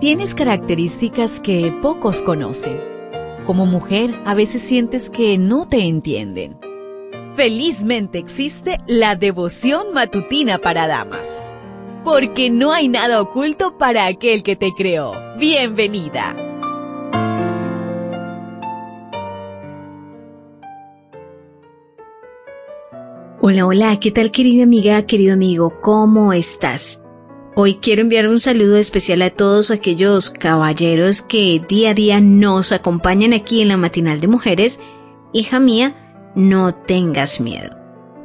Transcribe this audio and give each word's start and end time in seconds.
Tienes 0.00 0.36
características 0.36 1.40
que 1.40 1.72
pocos 1.82 2.22
conocen. 2.22 2.80
Como 3.44 3.66
mujer, 3.66 4.14
a 4.26 4.34
veces 4.34 4.62
sientes 4.62 5.10
que 5.10 5.38
no 5.38 5.66
te 5.66 5.88
entienden. 5.88 6.56
Felizmente 7.34 8.18
existe 8.18 8.78
la 8.86 9.16
devoción 9.16 9.92
matutina 9.92 10.58
para 10.58 10.86
damas. 10.86 11.52
Porque 12.04 12.48
no 12.48 12.72
hay 12.72 12.86
nada 12.86 13.20
oculto 13.20 13.76
para 13.76 14.06
aquel 14.06 14.44
que 14.44 14.54
te 14.54 14.70
creó. 14.72 15.14
Bienvenida. 15.36 16.36
Hola, 23.40 23.66
hola, 23.66 23.98
¿qué 23.98 24.12
tal 24.12 24.30
querida 24.30 24.62
amiga, 24.62 25.04
querido 25.06 25.34
amigo? 25.34 25.80
¿Cómo 25.80 26.32
estás? 26.32 27.02
Hoy 27.60 27.74
quiero 27.74 28.02
enviar 28.02 28.28
un 28.28 28.38
saludo 28.38 28.76
especial 28.76 29.20
a 29.20 29.30
todos 29.30 29.72
aquellos 29.72 30.30
caballeros 30.30 31.22
que 31.22 31.60
día 31.68 31.90
a 31.90 31.94
día 31.94 32.20
nos 32.20 32.70
acompañan 32.70 33.32
aquí 33.32 33.60
en 33.60 33.66
la 33.66 33.76
matinal 33.76 34.20
de 34.20 34.28
mujeres. 34.28 34.78
Hija 35.32 35.58
mía, 35.58 36.30
no 36.36 36.70
tengas 36.70 37.40
miedo. 37.40 37.76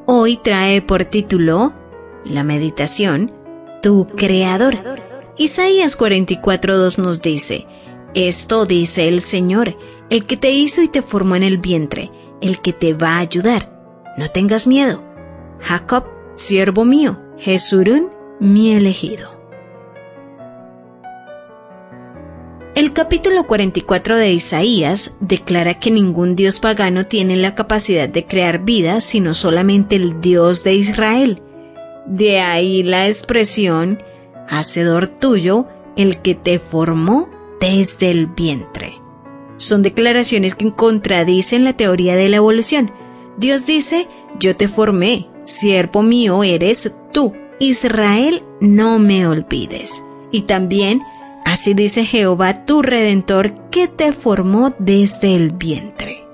Hoy 0.06 0.38
trae 0.38 0.84
por 0.84 1.06
título 1.06 1.74
la 2.26 2.44
meditación 2.44 3.34
Tu 3.82 4.06
Creador. 4.06 4.78
Isaías 5.36 5.98
44.2 5.98 7.00
nos 7.00 7.24
dice, 7.24 7.66
Esto 8.14 8.68
dice 8.68 9.08
el 9.08 9.20
Señor, 9.20 9.76
el 10.12 10.28
que 10.28 10.38
te 10.38 10.52
hizo 10.52 10.84
y 10.84 10.90
te 10.90 11.02
formó 11.02 11.36
en 11.36 11.42
el 11.42 11.58
vientre, 11.58 12.12
el 12.40 12.62
que 12.62 12.72
te 12.72 12.94
va 12.94 13.16
a 13.16 13.22
ayudar. 13.22 14.04
No 14.16 14.30
tengas 14.30 14.68
miedo. 14.68 15.04
Jacob, 15.60 16.04
siervo 16.36 16.86
mío, 16.86 17.20
Jesurún, 17.40 18.13
mi 18.40 18.74
elegido. 18.74 19.30
El 22.76 22.92
capítulo 22.92 23.46
44 23.46 24.18
de 24.18 24.34
Isaías 24.34 25.18
declara 25.20 25.80
que 25.80 25.92
ningún 25.92 26.36
dios 26.36 26.60
pagano 26.60 27.04
tiene 27.04 27.36
la 27.36 27.54
capacidad 27.54 28.10
de 28.10 28.26
crear 28.26 28.66
vida 28.66 29.00
sino 29.00 29.36
solamente 29.36 29.96
el 29.96 30.22
Dios 30.22 30.64
de 30.64 30.74
Israel. 30.74 31.42
De 32.08 32.42
ahí 32.42 32.82
la 32.82 33.06
expresión, 33.06 34.02
Hacedor 34.50 35.08
tuyo, 35.08 35.68
el 35.96 36.22
que 36.22 36.34
te 36.34 36.58
formó 36.58 37.30
desde 37.60 38.10
el 38.10 38.26
vientre. 38.26 38.96
Son 39.58 39.84
declaraciones 39.84 40.56
que 40.56 40.74
contradicen 40.74 41.64
la 41.64 41.78
teoría 41.78 42.16
de 42.16 42.28
la 42.28 42.38
evolución. 42.38 42.92
Dios 43.38 43.68
dice, 43.68 44.08
yo 44.40 44.56
te 44.56 44.68
formé, 44.68 45.30
siervo 45.44 46.02
mío 46.02 46.44
eres 46.44 46.92
tú. 47.12 47.34
Israel, 47.64 48.44
no 48.60 49.00
me 49.00 49.26
olvides. 49.26 50.06
Y 50.32 50.42
también, 50.42 51.02
así 51.46 51.74
dice 51.74 52.04
Jehová 52.04 52.66
tu 52.66 52.82
redentor 52.82 53.54
que 53.70 53.88
te 53.88 54.12
formó 54.12 54.76
desde 54.80 55.38
el 55.38 55.52
vientre. 55.52 56.26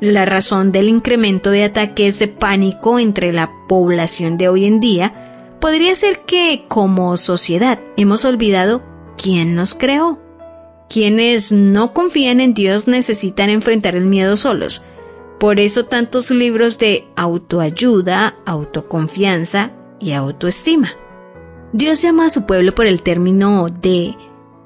La 0.00 0.24
razón 0.24 0.72
del 0.72 0.88
incremento 0.88 1.50
de 1.50 1.62
ataques 1.62 2.18
de 2.18 2.26
pánico 2.26 2.98
entre 2.98 3.32
la 3.32 3.52
población 3.68 4.36
de 4.36 4.48
hoy 4.48 4.64
en 4.64 4.80
día 4.80 5.54
podría 5.60 5.94
ser 5.94 6.22
que, 6.26 6.64
como 6.66 7.16
sociedad, 7.16 7.78
hemos 7.96 8.24
olvidado 8.24 8.82
quién 9.16 9.54
nos 9.54 9.74
creó. 9.74 10.20
Quienes 10.88 11.52
no 11.52 11.94
confían 11.94 12.40
en 12.40 12.54
Dios 12.54 12.88
necesitan 12.88 13.50
enfrentar 13.50 13.94
el 13.94 14.06
miedo 14.06 14.36
solos. 14.36 14.82
Por 15.38 15.60
eso 15.60 15.84
tantos 15.84 16.32
libros 16.32 16.78
de 16.78 17.04
autoayuda, 17.14 18.34
autoconfianza 18.44 19.70
y 20.02 20.12
autoestima. 20.12 20.90
Dios 21.72 22.02
llama 22.02 22.26
a 22.26 22.30
su 22.30 22.44
pueblo 22.44 22.74
por 22.74 22.86
el 22.86 23.02
término 23.02 23.66
de 23.66 24.14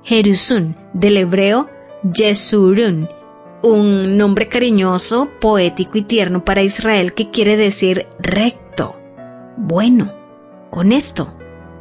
Jerusun, 0.02 0.76
del 0.92 1.18
hebreo 1.18 1.68
Yesurun, 2.02 3.08
un 3.62 4.16
nombre 4.16 4.48
cariñoso, 4.48 5.28
poético 5.40 5.98
y 5.98 6.02
tierno 6.02 6.44
para 6.44 6.62
Israel 6.62 7.12
que 7.12 7.30
quiere 7.30 7.56
decir 7.56 8.06
recto, 8.18 8.96
bueno, 9.56 10.12
honesto 10.70 11.34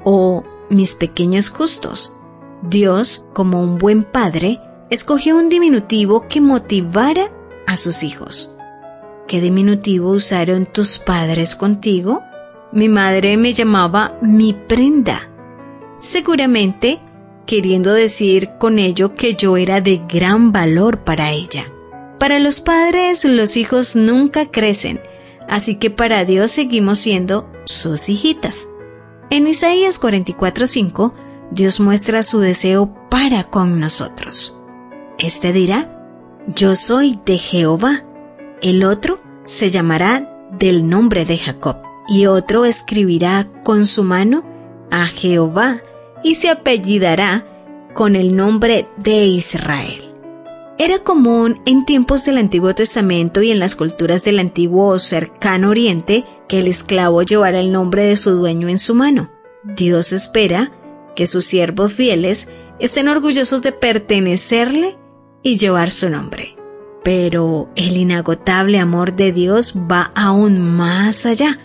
o 0.03 0.43
mis 0.69 0.95
pequeños 0.95 1.49
justos. 1.49 2.13
Dios, 2.61 3.25
como 3.33 3.61
un 3.61 3.77
buen 3.77 4.03
padre, 4.03 4.59
escogió 4.89 5.37
un 5.37 5.49
diminutivo 5.49 6.27
que 6.27 6.41
motivara 6.41 7.31
a 7.67 7.77
sus 7.77 8.03
hijos. 8.03 8.55
¿Qué 9.27 9.41
diminutivo 9.41 10.11
usaron 10.11 10.66
tus 10.66 10.99
padres 10.99 11.55
contigo? 11.55 12.22
Mi 12.75 12.89
madre 12.89 13.37
me 13.37 13.53
llamaba 13.53 14.17
mi 14.21 14.51
prenda, 14.51 15.29
seguramente 15.99 16.99
queriendo 17.45 17.93
decir 17.93 18.49
con 18.59 18.79
ello 18.79 19.13
que 19.13 19.35
yo 19.35 19.55
era 19.55 19.79
de 19.79 20.01
gran 20.09 20.51
valor 20.51 21.05
para 21.05 21.31
ella. 21.31 21.71
Para 22.19 22.37
los 22.37 22.59
padres 22.59 23.23
los 23.23 23.55
hijos 23.55 23.95
nunca 23.95 24.51
crecen, 24.51 24.99
así 25.47 25.77
que 25.77 25.89
para 25.89 26.25
Dios 26.25 26.51
seguimos 26.51 26.99
siendo 26.99 27.49
sus 27.63 28.09
hijitas. 28.09 28.67
En 29.29 29.47
Isaías 29.47 29.97
44:5, 30.01 31.13
Dios 31.51 31.79
muestra 31.79 32.23
su 32.23 32.39
deseo 32.39 32.93
para 33.09 33.45
con 33.45 33.79
nosotros. 33.79 34.59
Este 35.17 35.53
dirá, 35.53 35.97
yo 36.53 36.75
soy 36.75 37.21
de 37.25 37.37
Jehová. 37.37 38.03
El 38.61 38.83
otro 38.83 39.21
se 39.45 39.71
llamará 39.71 40.49
del 40.51 40.89
nombre 40.89 41.23
de 41.23 41.37
Jacob 41.37 41.94
y 42.07 42.27
otro 42.27 42.66
escribirá 42.66 43.47
con 43.63 43.85
su 43.85 44.03
mano 44.03 44.43
a 44.91 45.07
Jehová 45.07 45.81
y 46.23 46.35
se 46.35 46.49
apellidará 46.49 47.45
con 47.93 48.16
el 48.16 48.35
nombre 48.35 48.88
de 48.97 49.25
Israel. 49.25 50.16
Era 50.77 50.99
común 50.99 51.61
en 51.66 51.85
tiempos 51.85 52.25
del 52.25 52.38
Antiguo 52.38 52.75
Testamento 52.75 53.41
y 53.41 53.49
en 53.49 53.59
las 53.59 53.77
culturas 53.77 54.25
del 54.25 54.39
antiguo 54.39 54.88
o 54.88 54.99
cercano 54.99 55.69
Oriente 55.69 56.25
que 56.49 56.59
el 56.59 56.67
esclavo 56.67 57.21
llevara 57.21 57.61
el 57.61 57.71
nombre 57.71 58.05
de 58.05 58.17
su 58.17 58.31
dueño 58.31 58.67
en 58.67 58.77
su 58.77 58.93
mano. 58.93 59.31
Dios 59.63 60.11
espera 60.11 60.72
que 61.16 61.25
sus 61.27 61.45
siervos 61.45 61.93
fieles 61.93 62.49
estén 62.79 63.07
orgullosos 63.07 63.61
de 63.61 63.72
pertenecerle 63.72 64.97
y 65.41 65.57
llevar 65.57 65.91
su 65.91 66.09
nombre. 66.09 66.57
Pero 67.05 67.69
el 67.75 67.95
inagotable 67.95 68.79
amor 68.79 69.16
de 69.16 69.31
Dios 69.31 69.75
va 69.89 70.11
aún 70.13 70.59
más 70.59 71.25
allá 71.25 71.59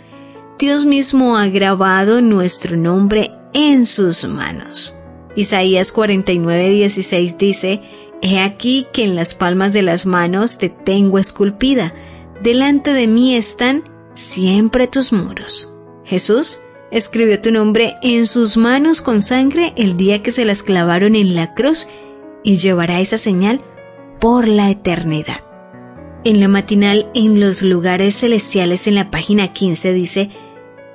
Dios 0.61 0.85
mismo 0.85 1.39
ha 1.39 1.47
grabado 1.47 2.21
nuestro 2.21 2.77
nombre 2.77 3.31
en 3.55 3.87
sus 3.87 4.29
manos. 4.29 4.95
Isaías 5.35 5.91
49:16 5.95 7.37
dice, 7.39 7.81
He 8.21 8.41
aquí 8.41 8.87
que 8.93 9.05
en 9.05 9.17
las 9.17 9.35
palmas 9.35 9.73
de 9.73 9.81
las 9.81 10.05
manos 10.05 10.59
te 10.59 10.69
tengo 10.69 11.19
esculpida, 11.19 11.95
delante 12.43 12.93
de 12.93 13.07
mí 13.07 13.37
están 13.37 13.85
siempre 14.13 14.87
tus 14.87 15.15
muros. 15.15 15.75
Jesús 16.05 16.61
escribió 16.91 17.41
tu 17.41 17.53
nombre 17.53 17.95
en 18.03 18.27
sus 18.27 18.59
manos 18.59 19.01
con 19.01 19.23
sangre 19.23 19.73
el 19.77 19.97
día 19.97 20.23
que 20.23 20.31
se 20.31 20.45
las 20.45 20.63
clavaron 20.63 21.17
en 21.17 21.35
la 21.35 21.55
cruz 21.55 21.89
y 22.45 22.57
llevará 22.57 23.01
esa 23.01 23.17
señal 23.17 23.63
por 24.21 24.47
la 24.47 24.69
eternidad. 24.69 25.41
En 26.23 26.39
la 26.39 26.49
matinal 26.49 27.11
en 27.15 27.41
los 27.41 27.63
lugares 27.63 28.15
celestiales 28.15 28.87
en 28.87 28.97
la 28.97 29.11
página 29.11 29.55
15 29.55 29.95
dice, 29.95 30.31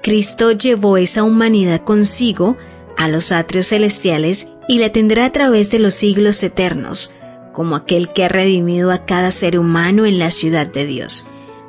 Cristo 0.05 0.51
llevó 0.51 0.97
esa 0.97 1.23
humanidad 1.23 1.81
consigo 1.81 2.57
a 2.95 3.07
los 3.07 3.31
atrios 3.31 3.69
celestiales 3.69 4.51
y 4.67 4.77
la 4.77 4.91
tendrá 4.91 5.25
a 5.25 5.31
través 5.31 5.71
de 5.71 5.79
los 5.79 5.95
siglos 5.95 6.43
eternos, 6.43 7.09
como 7.53 7.75
aquel 7.75 8.09
que 8.09 8.23
ha 8.23 8.27
redimido 8.27 8.91
a 8.91 9.05
cada 9.05 9.31
ser 9.31 9.57
humano 9.57 10.05
en 10.05 10.19
la 10.19 10.29
ciudad 10.29 10.67
de 10.67 10.85
Dios, 10.85 11.25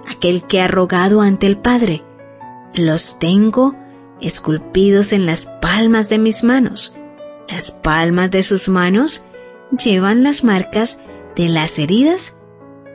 aquel 0.06 0.42
que 0.42 0.60
ha 0.60 0.68
rogado 0.68 1.22
ante 1.22 1.46
el 1.46 1.56
Padre. 1.56 2.04
Los 2.74 3.18
tengo 3.18 3.74
esculpidos 4.20 5.14
en 5.14 5.24
las 5.24 5.46
palmas 5.46 6.10
de 6.10 6.18
mis 6.18 6.44
manos. 6.44 6.94
Las 7.48 7.70
palmas 7.70 8.30
de 8.30 8.42
sus 8.42 8.68
manos 8.68 9.22
llevan 9.82 10.22
las 10.22 10.44
marcas 10.44 11.00
de 11.36 11.48
las 11.48 11.78
heridas 11.78 12.36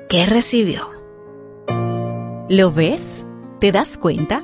que 0.08 0.24
recibió. 0.28 0.92
¿Lo 2.48 2.72
ves? 2.72 3.26
¿Te 3.60 3.72
das 3.72 3.98
cuenta? 3.98 4.44